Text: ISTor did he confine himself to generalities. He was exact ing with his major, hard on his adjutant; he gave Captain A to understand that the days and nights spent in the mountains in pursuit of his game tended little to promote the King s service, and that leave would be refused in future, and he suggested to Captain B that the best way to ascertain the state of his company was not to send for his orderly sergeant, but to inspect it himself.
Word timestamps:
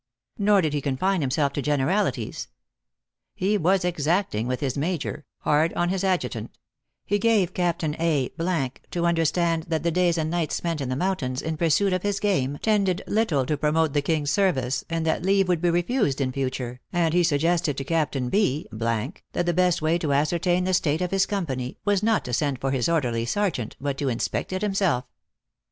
ISTor 0.39 0.61
did 0.63 0.73
he 0.73 0.81
confine 0.81 1.21
himself 1.21 1.53
to 1.53 1.61
generalities. 1.61 2.47
He 3.35 3.55
was 3.55 3.85
exact 3.85 4.33
ing 4.33 4.47
with 4.47 4.59
his 4.59 4.75
major, 4.75 5.25
hard 5.41 5.71
on 5.75 5.89
his 5.89 6.03
adjutant; 6.03 6.57
he 7.05 7.19
gave 7.19 7.53
Captain 7.53 7.95
A 7.99 8.29
to 8.89 9.05
understand 9.05 9.65
that 9.67 9.83
the 9.83 9.91
days 9.91 10.17
and 10.17 10.31
nights 10.31 10.55
spent 10.55 10.81
in 10.81 10.89
the 10.89 10.95
mountains 10.95 11.43
in 11.43 11.55
pursuit 11.55 11.93
of 11.93 12.01
his 12.01 12.19
game 12.19 12.57
tended 12.63 13.03
little 13.05 13.45
to 13.45 13.55
promote 13.55 13.93
the 13.93 14.01
King 14.01 14.23
s 14.23 14.31
service, 14.31 14.83
and 14.89 15.05
that 15.05 15.21
leave 15.21 15.47
would 15.47 15.61
be 15.61 15.69
refused 15.69 16.19
in 16.19 16.31
future, 16.31 16.79
and 16.91 17.13
he 17.13 17.21
suggested 17.23 17.77
to 17.77 17.83
Captain 17.83 18.29
B 18.29 18.65
that 18.71 19.17
the 19.45 19.53
best 19.53 19.83
way 19.83 19.99
to 19.99 20.13
ascertain 20.13 20.63
the 20.63 20.73
state 20.73 21.01
of 21.03 21.11
his 21.11 21.27
company 21.27 21.77
was 21.85 22.01
not 22.01 22.25
to 22.25 22.33
send 22.33 22.59
for 22.59 22.71
his 22.71 22.89
orderly 22.89 23.23
sergeant, 23.27 23.75
but 23.79 23.99
to 23.99 24.09
inspect 24.09 24.51
it 24.51 24.63
himself. 24.63 25.05